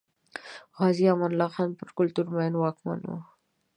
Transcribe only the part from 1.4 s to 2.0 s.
خان پر